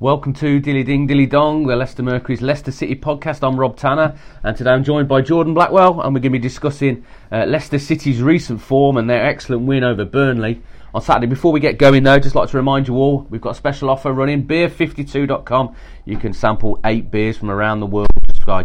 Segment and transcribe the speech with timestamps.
[0.00, 3.46] Welcome to Dilly Ding Dilly Dong, the Leicester Mercury's Leicester City podcast.
[3.46, 6.38] I'm Rob Tanner, and today I'm joined by Jordan Blackwell, and we're going to be
[6.40, 10.60] discussing uh, Leicester City's recent form and their excellent win over Burnley
[10.92, 11.28] on Saturday.
[11.28, 13.88] Before we get going, though, just like to remind you all, we've got a special
[13.88, 14.44] offer running.
[14.44, 15.76] Beer52.com.
[16.06, 18.08] You can sample eight beers from around the world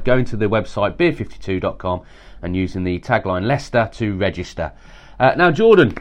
[0.04, 2.02] going to the website beer52.com
[2.42, 4.72] and using the tagline Leicester to register.
[5.20, 5.94] Uh, now, Jordan,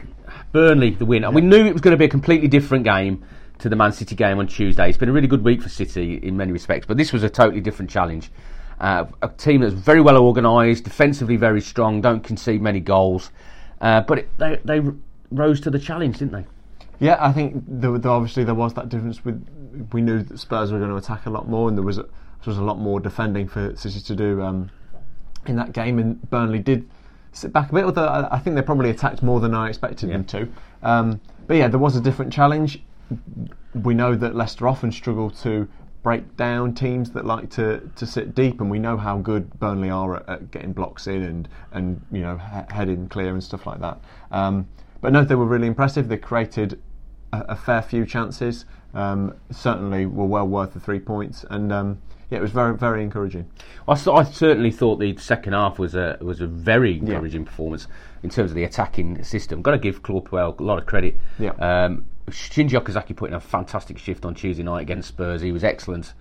[0.51, 1.31] Burnley, the win.
[1.33, 3.23] We knew it was going to be a completely different game
[3.59, 4.89] to the Man City game on Tuesday.
[4.89, 7.29] It's been a really good week for City in many respects, but this was a
[7.29, 8.31] totally different challenge.
[8.79, 13.31] Uh, a team that's very well organised, defensively very strong, don't concede many goals,
[13.81, 14.81] uh, but it, they, they
[15.31, 16.45] rose to the challenge, didn't they?
[16.99, 19.45] Yeah, I think there, there obviously there was that difference with
[19.91, 22.03] we knew that Spurs were going to attack a lot more, and there was a,
[22.03, 24.69] there was a lot more defending for City to do um,
[25.45, 26.89] in that game, and Burnley did
[27.33, 27.83] sit back a bit.
[27.83, 30.17] Although I, I think they probably attacked more than I expected Yeah.
[30.17, 30.47] them to.
[30.83, 32.81] Um, but yeah, there was a different challenge.
[33.73, 35.67] We know that Leicester often struggle to
[36.01, 39.89] break down teams that like to, to sit deep, and we know how good Burnley
[39.89, 43.67] are at, at getting blocks in and and you know he- heading clear and stuff
[43.67, 43.99] like that.
[44.31, 44.67] Um,
[45.01, 46.07] but no, they were really impressive.
[46.07, 46.81] They created
[47.31, 48.65] a, a fair few chances.
[48.93, 52.01] Um, certainly were well worth the three points, and um,
[52.31, 53.49] yeah, it was very very encouraging.
[53.87, 57.87] I certainly thought the second half was a was a very encouraging performance
[58.23, 59.61] in terms of the attacking system.
[59.61, 61.17] Got to give Claude Puel a lot of credit.
[61.37, 61.51] Yeah.
[62.31, 65.41] Shinji Okazaki put in a fantastic shift on Tuesday night against Spurs.
[65.41, 66.13] He was excellent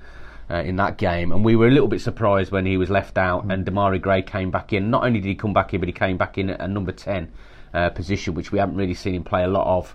[0.51, 3.19] uh, in that game, and we were a little bit surprised when he was left
[3.19, 4.91] out and Demarai Gray came back in.
[4.91, 6.92] Not only did he come back in, but he came back in at a number
[6.92, 7.30] ten
[7.74, 9.95] uh, position, which we haven't really seen him play a lot of.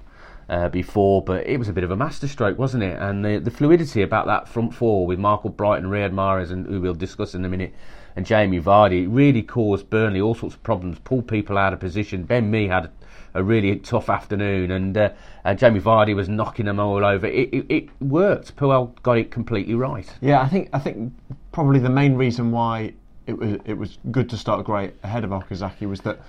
[0.49, 2.99] Uh, before, but it was a bit of a masterstroke, wasn't it?
[2.99, 6.81] And the, the fluidity about that front four with Marc Albrighton, Riyad Mahrez, and who
[6.81, 7.73] we'll discuss in a minute,
[8.17, 12.23] and Jamie Vardy really caused Burnley all sorts of problems, pulled people out of position.
[12.23, 12.91] Ben Mee had
[13.33, 15.09] a really tough afternoon, and uh,
[15.43, 17.25] and Jamie Vardy was knocking them all over.
[17.25, 18.55] It, it, it worked.
[18.55, 20.07] Puel got it completely right.
[20.21, 21.13] Yeah, I think I think
[21.51, 22.93] probably the main reason why
[23.25, 26.19] it was it was good to start Gray ahead of Okazaki was that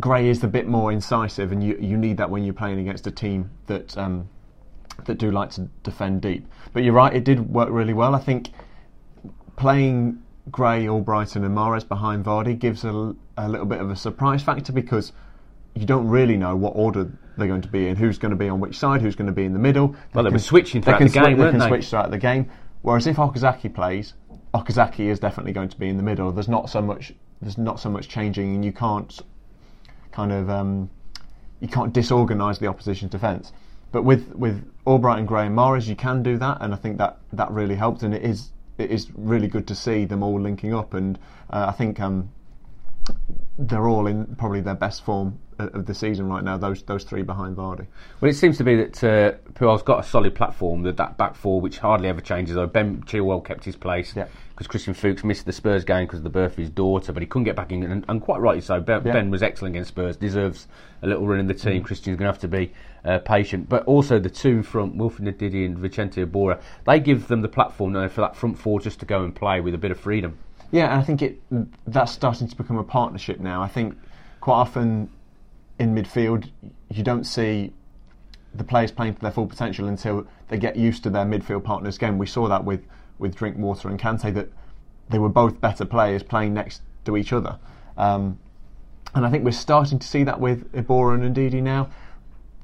[0.00, 3.06] Gray is a bit more incisive, and you you need that when you're playing against
[3.06, 4.28] a team that um,
[5.04, 6.46] that do like to defend deep.
[6.72, 8.14] But you're right, it did work really well.
[8.14, 8.50] I think
[9.56, 14.42] playing Gray, Albrighton, and Mahrez behind Vardy gives a, a little bit of a surprise
[14.42, 15.12] factor because
[15.74, 18.48] you don't really know what order they're going to be in, who's going to be
[18.48, 19.94] on which side, who's going to be in the middle.
[20.14, 21.68] Well, they can- were switching throughout the game, swi- they can they?
[21.68, 22.50] switch throughout the game.
[22.80, 24.14] Whereas if Okazaki plays,
[24.54, 26.32] Okazaki is definitely going to be in the middle.
[26.32, 27.12] There's not so much.
[27.42, 29.20] There's not so much changing, and you can't
[30.16, 30.88] kind of um,
[31.60, 33.52] you can't disorganise the opposition's defence.
[33.92, 37.18] But with with Albrighton Gray and Mahrez, you can do that, and I think that
[37.34, 38.02] that really helped.
[38.02, 41.18] And it is it is really good to see them all linking up, and
[41.50, 42.30] uh, I think um,
[43.58, 46.58] they're all in probably their best form of the season right now.
[46.58, 47.86] Those those three behind Vardy.
[48.20, 50.82] Well, it seems to be that uh, Puel's got a solid platform.
[50.82, 52.54] That that back four, which hardly ever changes.
[52.56, 54.26] Though Ben Chilwell kept his place Yeah.
[54.50, 57.22] because Christian Fuchs missed the Spurs game because of the birth of his daughter, but
[57.22, 58.80] he couldn't get back in, and, and quite rightly so.
[58.80, 59.14] Ben, Yeah.
[59.14, 60.18] ben was excellent against Spurs.
[60.18, 60.68] Deserves
[61.02, 61.82] a little run in the team.
[61.82, 62.72] Christian's going to have to be
[63.06, 67.40] uh, patient, but also the two from Wilfred Ndidi and Vicente Iborra, they give them
[67.40, 69.90] the platform now for that front four just to go and play with a bit
[69.90, 70.36] of freedom.
[70.76, 71.40] Yeah, and I think it
[71.86, 73.62] that's starting to become a partnership now.
[73.62, 73.96] I think
[74.42, 75.08] quite often
[75.78, 76.50] in midfield
[76.90, 77.72] you don't see
[78.54, 81.96] the players playing to their full potential until they get used to their midfield partners
[81.96, 82.18] game.
[82.18, 82.84] We saw that with
[83.18, 84.50] with Drinkwater and Kante that
[85.08, 87.58] they were both better players playing next to each other.
[87.96, 88.38] Um,
[89.14, 91.88] and I think we're starting to see that with Iborra and Ndidi now.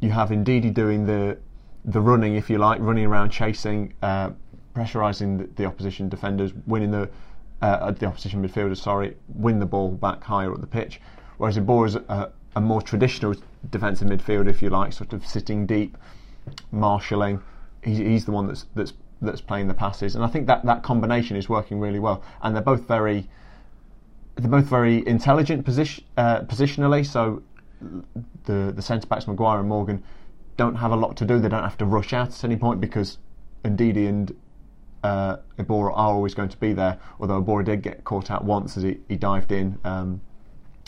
[0.01, 1.39] You have Ndidi doing the
[1.87, 4.33] the running, if you like, running around, chasing, uh,
[4.77, 7.09] pressurising the, the opposition defenders, winning the
[7.63, 8.79] uh, the opposition midfielders.
[8.79, 11.01] Sorry, win the ball back higher up the pitch.
[11.39, 13.35] Whereas Iborra is a, a more traditional
[13.71, 15.97] defensive midfielder, if you like, sort of sitting deep,
[16.71, 17.41] marshalling.
[17.83, 20.83] He's, he's the one that's that's that's playing the passes, and I think that that
[20.83, 22.23] combination is working really well.
[22.43, 23.29] And they're both very
[24.37, 27.07] they're both very intelligent position, uh, positionally.
[27.07, 27.43] So
[28.45, 30.03] the the centre backs Maguire and Morgan
[30.57, 31.39] don't have a lot to do.
[31.39, 33.19] They don't have to rush out at any point because
[33.65, 34.35] Ndidi and
[35.03, 36.99] uh, Iborra are always going to be there.
[37.21, 40.21] Although Iborra did get caught out once as he, he dived in, um,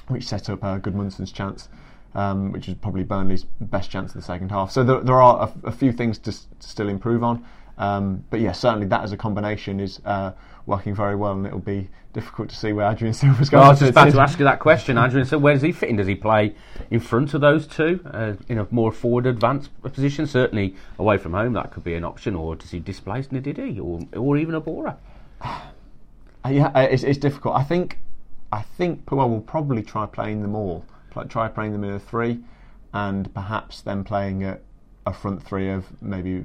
[0.08, 1.68] which set up uh, Gudmundsson's chance.
[2.14, 4.70] um, which is probably Burnley's best chance in the second half.
[4.70, 7.44] So there, there are a, a, few things to, s- to still improve on.
[7.78, 10.32] Um, but yeah, certainly that as a combination is uh,
[10.66, 13.60] working very well, and it'll be difficult to see where Adrien Silva's going.
[13.60, 15.26] Well, I was just about to ask you that question, Adrien.
[15.26, 15.96] So, where does he fit in?
[15.96, 16.54] Does he play
[16.90, 20.26] in front of those two uh, in a more forward advanced position?
[20.26, 22.34] Certainly away from home, that could be an option.
[22.34, 24.96] Or does he displace Ndidi or or even Iborra?
[25.40, 25.60] Uh,
[26.50, 27.56] yeah, uh, it's, it's difficult.
[27.56, 27.98] I think
[28.52, 30.84] I think Puel will probably try playing them all.
[31.28, 32.40] Try playing them in a three,
[32.92, 34.58] and perhaps then playing a,
[35.06, 36.44] a front three of maybe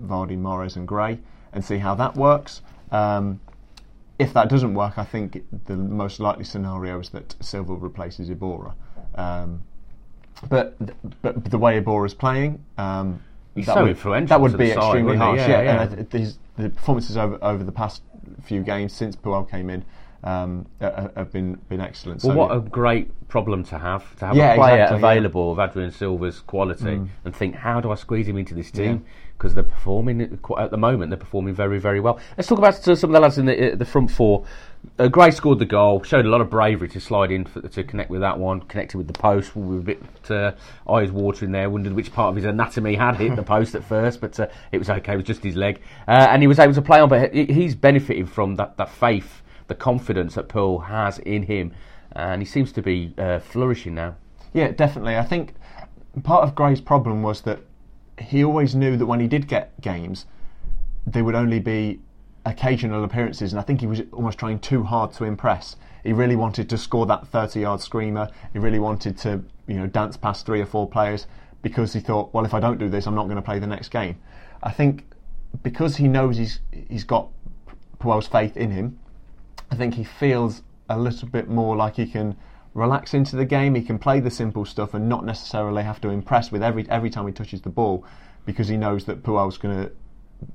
[0.00, 1.18] Vardy, Mahrez, and Gray,
[1.52, 2.62] and see how that works.
[2.90, 3.40] Um,
[4.18, 8.74] if that doesn't work, I think the most likely scenario is that Silva replaces Iborra.
[9.14, 9.62] Um,
[10.48, 10.76] but
[11.22, 13.22] but the way Iborra is playing, um,
[13.54, 15.38] He's that so would, influential That would be side, extremely wouldn't harsh.
[15.40, 15.82] Yeah, Yeah, yeah.
[15.82, 18.02] And th- the performances over over the past
[18.42, 19.84] few games since Puel came in
[20.22, 22.22] um, uh, have been been excellent.
[22.22, 25.10] Well, so what a great problem to have to have Yeah, a player exactly, yeah.
[25.12, 29.04] available of Adrien Silva's quality and think, how do I squeeze him into this team?
[29.40, 31.08] Because they're performing at the moment.
[31.08, 32.20] They're performing very, very well.
[32.36, 34.44] Let's talk about some of the lads in the, uh, the front four.
[34.98, 36.02] Uh, Gray scored the goal.
[36.02, 38.60] Showed a lot of bravery to slide in for, to connect with that one.
[38.60, 39.56] Connected with the post.
[39.56, 40.52] We were a bit uh,
[40.86, 41.70] eyes watering there.
[41.70, 44.78] Wondered which part of his anatomy had hit the post at first, but uh, it
[44.78, 45.14] was okay.
[45.14, 47.08] It was just his leg, uh, and he was able to play on.
[47.08, 51.72] But he's benefiting from that, that faith, the confidence that Puel has in him,
[52.12, 54.16] and he seems to be uh, flourishing now.
[54.52, 55.16] Yeah, definitely.
[55.16, 55.54] I think
[56.24, 57.60] part of Gray's problem was that
[58.20, 60.26] he always knew that when he did get games,
[61.06, 62.00] they would only be
[62.44, 65.76] occasional appearances, and I think he was almost trying too hard to impress.
[66.04, 68.30] He really wanted to score that 30-yard screamer.
[68.52, 71.26] He really wanted to, you know, dance past three or four players
[71.62, 73.66] because he thought, well, if I don't do this, I'm not going to play the
[73.66, 74.16] next game.
[74.62, 75.04] I think
[75.62, 77.28] because he knows he's he's got
[77.98, 78.98] Puel's faith in him,
[79.70, 82.36] I think he feels a little bit more like he can
[82.80, 83.74] relax into the game.
[83.74, 87.10] He can play the simple stuff and not necessarily have to impress with every every
[87.10, 88.04] time he touches the ball,
[88.46, 89.92] because he knows that Puel's going to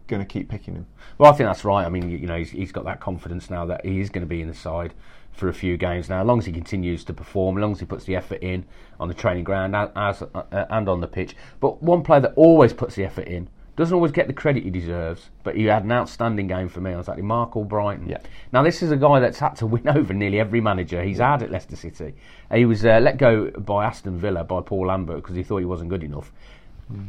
[0.07, 0.87] going to keep picking him.
[1.17, 1.85] Well, I think that's right.
[1.85, 4.27] I mean, you, know, he's, he's got that confidence now that he is going to
[4.27, 4.93] be in the side
[5.31, 6.21] for a few games now.
[6.21, 8.65] As long as he continues to perform, as long as he puts the effort in
[8.99, 11.35] on the training ground and, as, uh, and on the pitch.
[11.59, 14.69] But one player that always puts the effort in doesn't always get the credit he
[14.69, 16.93] deserves, but he had an outstanding game for me.
[16.93, 18.09] I was like Marc Albrighton.
[18.09, 18.19] Yeah.
[18.53, 21.43] Now this is a guy that's had to win over nearly every manager he's had
[21.43, 22.13] at Leicester City.
[22.53, 25.65] He was uh, let go by Aston Villa by Paul Lambert because he thought he
[25.65, 26.31] wasn't good enough.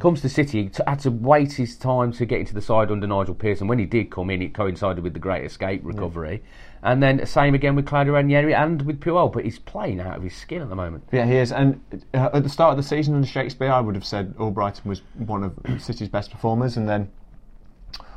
[0.00, 2.90] Comes to City, he t- had to wait his time to get into the side
[2.90, 3.68] under Nigel Pearson.
[3.68, 6.42] When he did come in, it coincided with the Great Escape recovery.
[6.82, 10.22] And then same again with Claudio Ranieri and with Puel, but he's playing out of
[10.22, 11.04] his skin at the moment.
[11.12, 11.52] Yeah, he is.
[11.52, 11.80] And
[12.14, 15.02] uh, at the start of the season under Shakespeare, I would have said Albrighton was
[15.14, 17.10] one of City's best performers, and then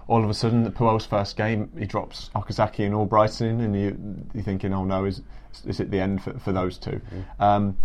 [0.08, 4.26] all of a sudden, the Puel's first game, he drops Okazaki and Albrighton, and you,
[4.34, 5.22] you're thinking, oh no, is
[5.66, 7.02] is it the end for, for those two?
[7.40, 7.78] Um,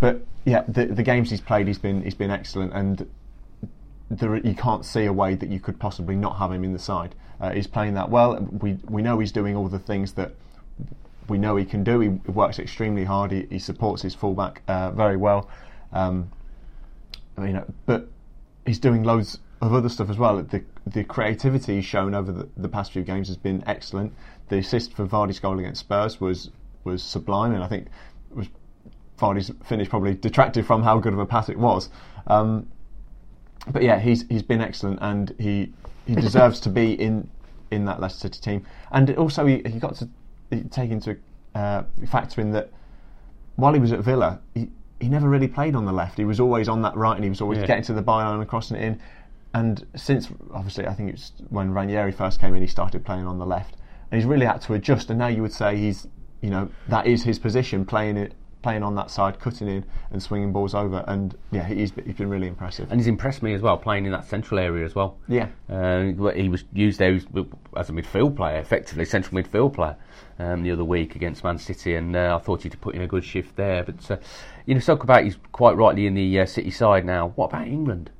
[0.00, 3.08] but yeah, the the games he's played, he's been he's been excellent, and
[4.10, 6.78] there, you can't see a way that you could possibly not have him in the
[6.78, 7.14] side.
[7.40, 8.36] Uh, he's playing that well.
[8.36, 10.32] We we know he's doing all the things that
[11.28, 12.00] we know he can do.
[12.00, 13.32] He works extremely hard.
[13.32, 15.50] He, he supports his fullback uh, very well.
[15.92, 16.30] Um,
[17.36, 18.08] I mean, uh, but
[18.64, 20.42] he's doing loads of other stuff as well.
[20.42, 24.12] The the creativity he's shown over the, the past few games has been excellent.
[24.48, 26.50] The assist for Vardy's goal against Spurs was
[26.84, 27.88] was sublime, and I think
[28.30, 28.48] was
[29.18, 31.90] Vardy's finish probably detracted from how good of a pass it was.
[32.28, 32.68] Um,
[33.72, 35.72] but yeah, he's he's been excellent, and he
[36.06, 37.28] he deserves to be in
[37.70, 38.66] in that Leicester City team.
[38.92, 40.08] And also, he, he got to
[40.70, 41.16] take into
[41.54, 42.70] uh, factor in that
[43.56, 44.68] while he was at Villa, he,
[45.00, 46.16] he never really played on the left.
[46.18, 47.66] He was always on that right, and he was always Yeah.
[47.66, 49.00] getting to the byline and crossing it in.
[49.54, 53.38] And since obviously, I think it's when Ranieri first came in, he started playing on
[53.38, 53.76] the left,
[54.10, 55.10] and he's really had to adjust.
[55.10, 56.06] And now you would say he's,
[56.42, 60.22] you know, that is his position, playing it, playing on that side, cutting in and
[60.22, 61.04] swinging balls over.
[61.06, 62.90] And yeah, he's he's been really impressive.
[62.90, 65.18] And he's impressed me as well, playing in that central area as well.
[65.28, 65.48] Yeah.
[65.70, 67.14] Uh, he was used there
[67.76, 69.96] as a midfield player, effectively central midfield player,
[70.38, 73.06] um, the other week against Man City, and uh, I thought he'd put in a
[73.06, 73.84] good shift there.
[73.84, 74.16] But uh,
[74.64, 77.28] you know, talk about he's quite rightly in the uh, City side now.
[77.36, 78.10] What about England?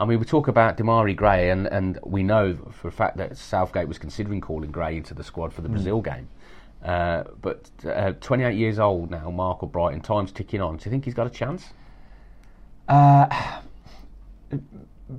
[0.00, 3.36] I mean, we talk about Demarai Gray, and, and we know for a fact that
[3.36, 6.28] Southgate was considering calling Gray into the squad for the Brazil game.
[6.84, 10.76] Uh, but uh, 28 years old now, Marc Albrighton, time's ticking on.
[10.76, 11.72] Do you think he's got a chance?
[12.88, 13.60] Uh,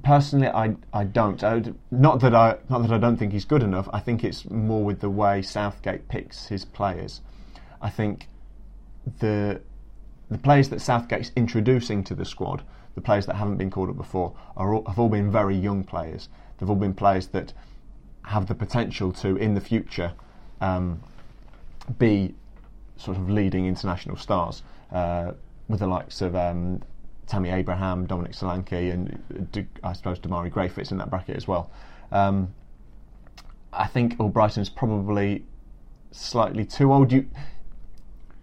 [0.04, 1.44] personally, I I don't.
[1.44, 3.90] I, not that I not that I don't think he's good enough.
[3.94, 7.22] I think it's more with the way Southgate picks his players.
[7.82, 8.28] I think
[9.20, 9.62] the
[10.30, 12.64] the players that Southgate's introducing to the squad,
[12.96, 15.84] the players that haven't been called up before, are all, have all been very young
[15.84, 16.30] players.
[16.58, 17.54] They've all been players that
[18.26, 20.14] have the potential to, in the future,
[20.62, 21.02] um,
[21.98, 22.36] be
[22.98, 25.32] sort of leading international stars, uh,
[25.68, 26.82] with the likes of um,
[27.28, 31.48] Tammy Abraham, Dominic Solanke, and D- I suppose Demarai Gray fits in that bracket as
[31.48, 31.72] well.
[32.12, 32.54] Um,
[33.72, 35.46] I think Albrighton's probably
[36.12, 37.12] slightly too old.
[37.12, 37.28] You,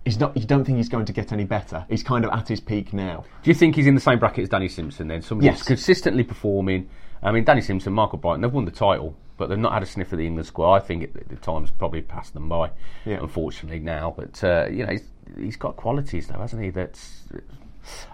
[0.05, 0.37] he's not.
[0.37, 1.85] You don't think he's going to get any better.
[1.89, 3.25] He's kind of at his peak now.
[3.43, 5.23] Do you think he's in the same bracket as Danny Simpson then?
[5.23, 5.63] Somebody Yes.
[5.65, 6.89] consistently performing.
[7.23, 9.87] I mean, Danny Simpson, Marc Albrighton, they've won the title, but they've not had a
[9.87, 10.75] sniff of the England squad.
[10.75, 12.71] I think the time's probably passed them by,
[13.05, 13.19] Yeah.
[13.21, 14.15] unfortunately now.
[14.17, 15.05] But uh, you know, he's,
[15.39, 16.71] he's got qualities though, hasn't he?
[16.71, 17.25] That's.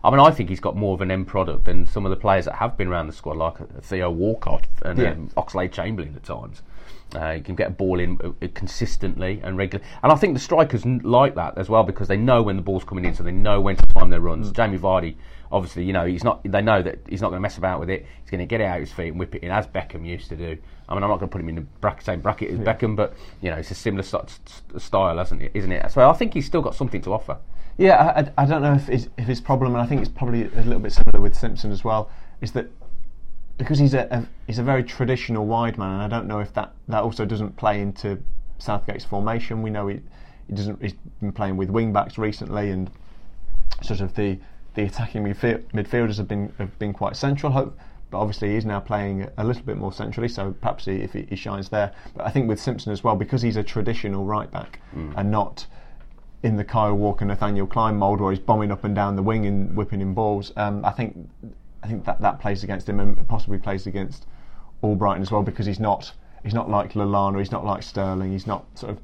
[0.05, 2.17] I mean, I think he's got more of an end product than some of the
[2.17, 5.12] players that have been around the squad, like Theo Walcott and Yeah.
[5.12, 6.61] um, Oxlade Chamberlain at times.
[7.14, 10.40] Uh, you can get a ball in uh, consistently and regularly, and I think the
[10.40, 13.33] strikers like that as well because they know when the ball's coming in, so they
[13.33, 14.50] know when to time their runs.
[14.50, 14.57] Mm.
[14.57, 15.16] Jamie Vardy,
[15.50, 16.42] obviously, you know he's not.
[16.42, 18.07] They know that he's not going to mess about with it.
[18.23, 20.07] He's going to get it out of his feet and whip it in as Beckham
[20.07, 20.57] used to do.
[20.88, 22.97] I mean, I'm not going to put him in the bracket, same bracket as Beckham,
[22.97, 25.50] but you know it's a similar st- st- style, isn't it?
[25.54, 25.90] Isn't it?
[25.90, 27.37] So I think he's still got something to offer.
[27.76, 30.11] Yeah, I, I- I don't know if his, if his problem, and I think it's
[30.11, 32.71] probably a little bit similar with Simpson as well, is that
[33.62, 36.52] because he's a, a he's a very traditional wide man, and I don't know if
[36.54, 38.21] that, that also doesn't play into
[38.59, 39.62] Southgate's formation.
[39.62, 40.00] We know he,
[40.49, 40.83] he doesn't.
[40.83, 42.90] He's been playing with wing backs recently, and
[43.81, 44.38] sort of the
[44.75, 47.52] the attacking midfield, midfielders have been have been quite central.
[47.52, 47.78] Hope,
[48.11, 51.23] but obviously he's now playing a little bit more centrally, so perhaps he, if he,
[51.28, 51.92] he shines there.
[52.16, 54.81] But I think with Simpson as well, because he's a traditional right back
[55.16, 55.66] and not
[56.42, 59.47] in the Kyle Walker, Nathaniel Clyne mould, where he's bombing up and down the wing
[59.47, 60.52] and whipping in balls.
[60.57, 61.16] Um, I think
[61.83, 64.27] I think that that plays against him and possibly plays against
[64.83, 66.12] Albrighton as well because he's not
[66.43, 69.01] he's not like Lallana, he's not like Sterling, he's not sort of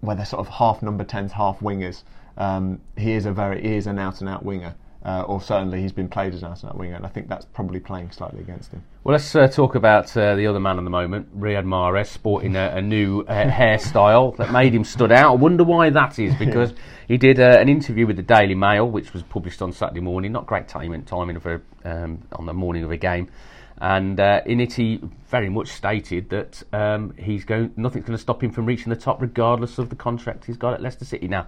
[0.00, 2.04] where they're sort of half number tens, half wingers.
[2.36, 4.74] Um, he is a very he is an out and out winger.
[5.08, 7.28] Uh, or certainly he's been played as an out and out winger, and I think
[7.28, 8.84] that's probably playing slightly against him.
[9.04, 12.56] Well, let's uh, talk about uh, the other man at the moment, Riyad Mahrez, sporting
[12.56, 15.32] a, a new uh, hairstyle that made him stood out.
[15.32, 16.74] I wonder why that is, because
[17.06, 20.30] he did uh, an interview with the Daily Mail, which was published on Saturday morning.
[20.30, 23.30] Not great timing, timing for um, on the morning of a game,
[23.78, 25.00] and uh, in it he
[25.30, 29.00] very much stated that um, he's going, nothing's going to stop him from reaching the
[29.00, 31.46] top, regardless of the contract he's got at Leicester City now.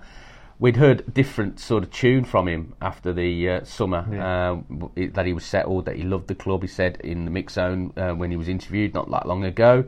[0.60, 4.90] We'd heard a different sort of tune from him after the uh, summer um, w-
[4.94, 6.60] it- that he was settled, that he loved the club.
[6.60, 9.86] He said in the mix zone uh, when he was interviewed not that long ago.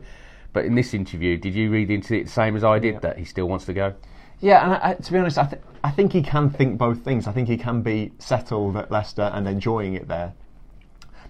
[0.51, 3.19] But in this interview, did you read into it the same as I did that
[3.19, 3.93] he still wants to go?
[4.39, 7.03] Yeah, and I, I, to be honest, I, th- I think he can think both
[7.03, 7.27] things.
[7.27, 10.33] I think he can be settled at Leicester and enjoying it there,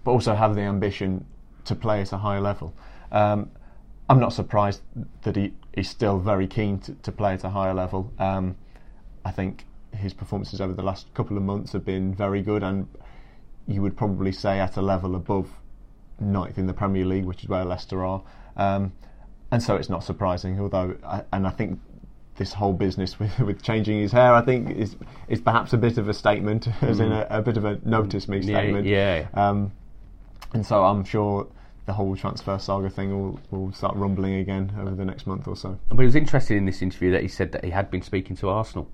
[0.05, 1.25] but also have the ambition
[1.65, 2.73] to play at a higher level.
[3.11, 3.51] Um,
[4.09, 4.81] I'm not surprised
[5.23, 8.11] that he, he's still very keen to, to play at a higher level.
[8.19, 8.55] Um,
[9.25, 12.87] I think his performances over the last couple of months have been very good, and
[13.67, 15.49] you would probably say at a level above
[16.19, 18.21] ninth in the Premier League, which is where Leicester are.
[18.57, 18.91] Um,
[19.51, 21.79] and so it's not surprising, although, I, and I think
[22.37, 24.95] this whole business with, with changing his hair, I think, is
[25.27, 28.27] is perhaps a bit of a statement, as in a, a bit of a notice
[28.27, 28.47] me Mm.
[28.47, 28.87] Yeah, statement.
[28.87, 29.27] yeah.
[29.33, 29.71] Um,
[30.53, 31.47] and so I'm sure
[31.85, 35.55] the whole transfer saga thing will, will start rumbling again over the next month or
[35.55, 35.77] so.
[35.89, 38.35] But it was interesting in this interview that he said that he had been speaking
[38.37, 38.89] to Arsenal.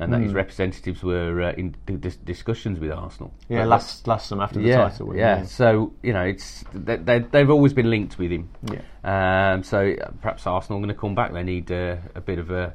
[0.00, 3.32] And that his representatives were uh, in d- dis- discussions with Arsenal.
[3.48, 5.08] Yeah, last last summer after the yeah, title.
[5.08, 5.44] win, yeah.
[5.44, 8.48] So you know, it's they, they, they've always been linked with him.
[8.72, 9.52] Yeah.
[9.54, 11.32] Um, so uh, perhaps Arsenal are going to come back.
[11.32, 12.74] They need uh, a bit of a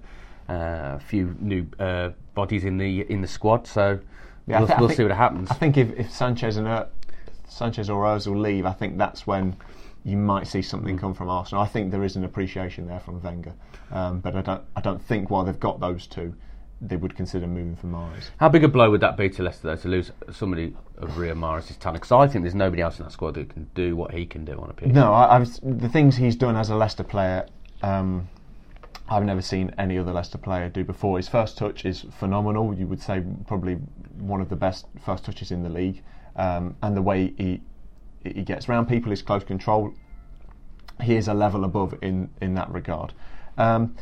[0.50, 3.68] uh, few new uh, bodies in the in the squad.
[3.68, 4.00] So
[4.46, 5.50] Yeah, we'll, I we'll think- see what happens.
[5.50, 6.86] I think if, if Sanchez and uh,
[7.48, 9.56] Sanchez or Ozil leave, I think that's when
[10.03, 11.63] you might see something come from Arsenal.
[11.63, 13.53] I think there is an appreciation there from Wenger,
[13.94, 16.36] um, but I don't I don't think while they've got those two,
[16.87, 18.29] they would consider moving for Mahrez.
[18.37, 21.37] How big a blow would that be to Leicester though to lose somebody of Riyad
[21.37, 22.01] Mahrez's talent?
[22.01, 24.43] Because I think there's nobody else in that squad who can do what he can
[24.45, 24.89] do on a pitch.
[24.89, 27.47] No, I, I've the things he's done as a Leicester player.
[27.81, 28.27] Um,
[29.09, 31.17] I've never seen any other Leicester player do before.
[31.17, 32.73] His first touch is phenomenal.
[32.73, 33.75] You would say probably
[34.17, 36.01] one of the best first touches in the league,
[36.35, 37.61] um, and the way he
[38.23, 39.93] he gets around people, his close control.
[41.01, 43.13] He is a level above in in that regard.
[43.57, 43.95] Um,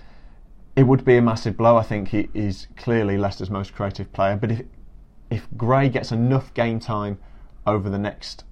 [0.76, 1.78] it would be a massive blow.
[1.78, 4.38] I think he is clearly Leicester's most creative player.
[4.38, 4.62] But if
[5.30, 7.18] if Gray gets enough game time
[7.66, 8.44] over the next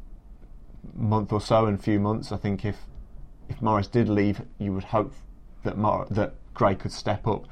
[0.95, 2.77] month or so and few months, I think if
[3.47, 5.13] if Mahrez did leave, you would hope
[5.63, 7.45] that Mor- that Gray could step up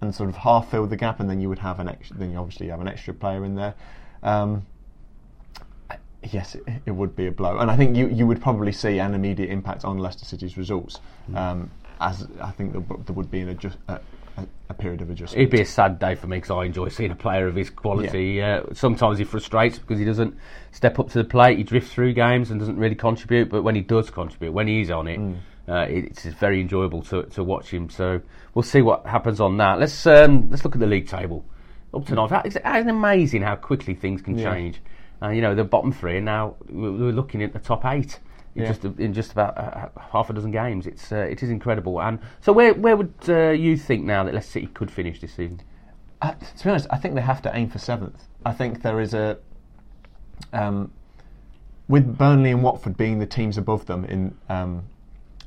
[0.00, 2.16] and sort of half fill the gap, and then you would have an extra.
[2.16, 3.74] Then you obviously have an extra player in there.
[4.22, 4.66] Um,
[6.22, 8.98] yes, it, it would be a blow, and I think you you would probably see
[8.98, 11.00] an immediate impact on Leicester City's results.
[11.34, 14.00] Um, as I think there, there would be an adjust, a,
[14.36, 15.40] a, a period of adjustment.
[15.40, 17.70] It'd be a sad day for me because I enjoy seeing a player of his
[17.70, 18.42] quality.
[18.42, 20.36] Uh, sometimes he frustrates because he doesn't
[20.72, 21.58] step up to the plate.
[21.58, 23.48] He drifts through games and doesn't really contribute.
[23.50, 25.18] But when he does contribute, when he's on it,
[25.68, 27.88] uh, it's very enjoyable to, to watch him.
[27.90, 28.20] So
[28.54, 29.78] we'll see what happens on that.
[29.80, 31.44] Let's um, let's look at the league table.
[31.94, 32.32] Up to ninth.
[32.44, 34.52] It's, it's amazing how quickly things can Yeah.
[34.52, 34.80] change.
[35.22, 38.18] Uh, you know, the bottom three, and now we're looking at the top eight
[38.56, 38.68] Yeah.
[38.68, 40.86] just in just about uh, half a dozen games.
[40.86, 42.00] It's uh, it is incredible.
[42.00, 45.34] And so, where where would uh, you think now that Leicester City could finish this
[45.34, 45.60] season?
[46.22, 48.24] Uh, to be honest, I think they have to aim for seventh.
[48.46, 49.38] I think there is a
[50.52, 50.90] um,
[51.88, 54.84] with Burnley and Watford being the teams above them in um,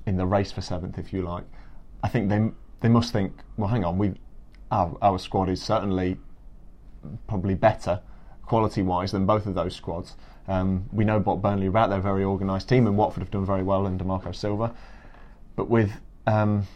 [0.05, 1.45] in the race for seventh, if you like.
[2.03, 2.51] I think they
[2.81, 4.13] they must think, well, hang on, we
[4.71, 6.17] our, our squad is certainly
[7.27, 8.01] probably better
[8.45, 10.15] quality wise than both of those squads.
[10.49, 13.31] Um, we know what Burnley are about; they're a very organised team, and Watford have
[13.31, 14.73] done very well under Marco Silva.
[15.55, 15.91] But with
[16.25, 16.67] um,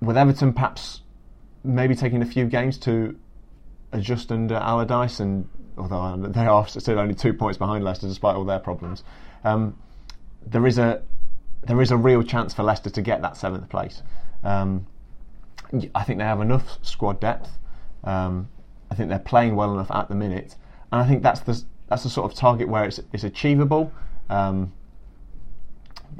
[0.00, 1.02] with Everton, perhaps
[1.62, 3.18] maybe taking a few games to
[3.92, 5.46] adjust under Allardyce, and
[5.76, 9.04] although they are still only two points behind Leicester despite all their problems,
[9.44, 9.76] um,
[10.46, 11.02] there is a
[11.62, 14.02] there is a real chance for Leicester to get that seventh place.
[14.42, 14.86] Um,
[15.94, 17.58] I think they have enough squad depth.
[18.02, 18.48] Um,
[18.90, 20.56] I think they're playing well enough at the minute,
[20.90, 23.92] and I think that's the that's the sort of target where it's it's achievable,
[24.30, 24.72] um,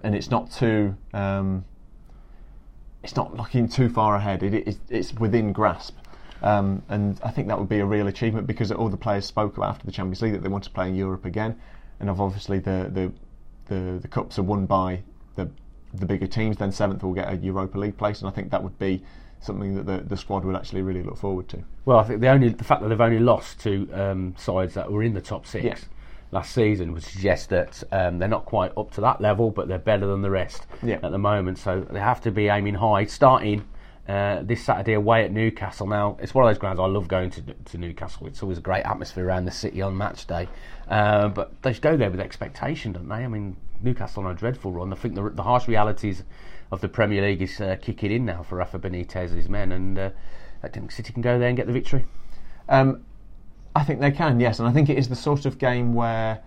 [0.02, 1.64] and it's not too um,
[3.02, 4.42] it's not looking too far ahead.
[4.42, 5.96] It, it, it's within grasp.
[6.42, 9.56] Um, and I think that would be a real achievement because all the players spoke
[9.56, 11.58] about after the Champions League that they want to play in Europe again,
[12.00, 13.12] and obviously the the,
[13.72, 15.02] the, the cups are won by
[15.36, 15.48] the
[15.94, 16.56] the bigger teams.
[16.56, 19.02] Then seventh will get a Europa League place, and I think that would be
[19.40, 21.62] something that the, the squad would actually really look forward to.
[21.84, 24.90] Well, I think the only the fact that they've only lost to um, sides that
[24.90, 25.76] were in the top six Yeah.
[26.30, 29.78] last season would suggest that um, they're not quite up to that level, but they're
[29.78, 30.98] better than the rest Yeah.
[31.02, 31.58] at the moment.
[31.58, 33.64] So they have to be aiming high, starting.
[34.08, 35.86] Uh, this Saturday away at Newcastle.
[35.86, 38.26] Now it's one of those grounds I love going to to Newcastle.
[38.26, 40.48] It's always a great atmosphere around the city on match day.
[40.88, 43.16] Uh, but they go there with expectation, don't they?
[43.16, 44.92] I mean, Newcastle on a dreadful run.
[44.92, 46.24] I think the, the harsh realities
[46.70, 49.72] of the Premier League is uh, kicking in now for Rafa Benitez and his men,
[49.72, 50.10] and uh,
[50.62, 52.04] I think City can go there and get the victory.
[52.68, 53.04] Um,
[53.74, 56.42] I think they can, yes, and I think it is the sort of game where,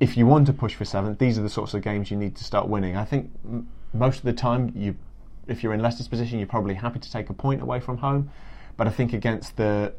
[0.00, 2.36] if you want to push for seventh, these are the sorts of games you need
[2.36, 2.96] to start winning.
[2.96, 4.96] I think m- most of the time, you,
[5.46, 8.30] if you're in Leicester's position, you're probably happy to take a point away from home.
[8.76, 9.92] But I think against the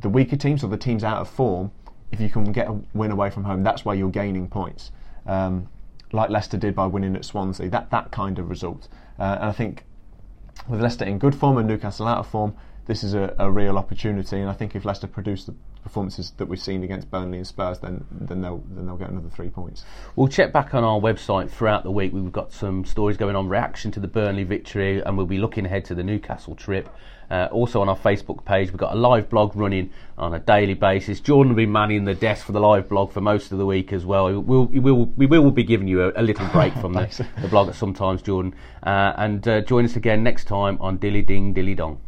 [0.00, 1.70] the weaker teams or the teams out of form,
[2.10, 4.92] if you can get a win away from home, that's where you're gaining points.
[5.26, 5.68] Um,
[6.12, 8.88] like Leicester did by winning at Swansea, that that kind of result.
[9.18, 9.84] Uh, and I think
[10.68, 12.54] with Leicester in good form and Newcastle out of form,
[12.86, 14.40] this is a, a real opportunity.
[14.40, 17.78] And I think if Leicester produce the performances that we've seen against Burnley and Spurs,
[17.78, 19.84] then then they'll then they'll get another three points.
[20.16, 22.12] We'll check back on our website throughout the week.
[22.12, 25.66] We've got some stories going on, reaction to the Burnley victory, and we'll be looking
[25.66, 26.88] ahead to the Newcastle trip.
[27.30, 30.74] Uh, also on our Facebook page, we've got a live blog running on a daily
[30.74, 31.20] basis.
[31.20, 33.92] Jordan will be manning the desk for the live blog for most of the week
[33.92, 34.40] as well.
[34.40, 37.48] We'll, we will we will be giving you a, a little break from the, the
[37.48, 38.54] blog at sometimes, Jordan.
[38.82, 42.00] Uh, and uh, join us again next time on Dilly Ding Dilly Dong.